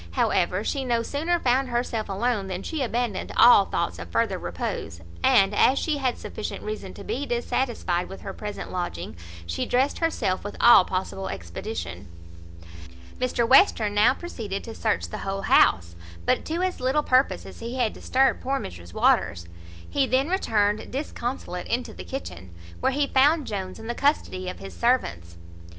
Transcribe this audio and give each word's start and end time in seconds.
However, 0.13 0.63
she 0.63 0.83
no 0.83 1.03
sooner 1.03 1.37
found 1.39 1.67
herself 1.69 2.09
alone 2.09 2.47
than 2.47 2.63
she 2.63 2.81
abandoned 2.81 3.31
all 3.37 3.65
thoughts 3.65 3.99
of 3.99 4.09
further 4.09 4.39
repose; 4.39 4.99
and, 5.23 5.53
as 5.53 5.77
she 5.77 5.97
had 5.97 6.17
sufficient 6.17 6.63
reason 6.63 6.95
to 6.95 7.03
be 7.03 7.27
dissatisfied 7.27 8.09
with 8.09 8.21
her 8.21 8.33
present 8.33 8.71
lodging, 8.71 9.15
she 9.45 9.63
dressed 9.67 9.99
herself 9.99 10.43
with 10.43 10.55
all 10.59 10.85
possible 10.85 11.29
expedition. 11.29 12.07
Mr 13.19 13.47
Western 13.47 13.93
now 13.93 14.11
proceeded 14.15 14.63
to 14.63 14.73
search 14.73 15.07
the 15.09 15.19
whole 15.19 15.43
house, 15.43 15.95
but 16.25 16.45
to 16.45 16.63
as 16.63 16.79
little 16.79 17.03
purpose 17.03 17.45
as 17.45 17.59
he 17.59 17.75
had 17.75 17.93
disturbed 17.93 18.41
poor 18.41 18.59
Mrs 18.59 18.95
Waters. 18.95 19.47
He 19.87 20.07
then 20.07 20.29
returned 20.29 20.89
disconsolate 20.91 21.67
into 21.67 21.93
the 21.93 22.03
kitchen, 22.03 22.55
where 22.79 22.91
he 22.91 23.05
found 23.05 23.45
Jones 23.45 23.77
in 23.77 23.85
the 23.85 23.93
custody 23.93 24.49
of 24.49 24.57
his 24.57 24.73
servants. 24.75 25.37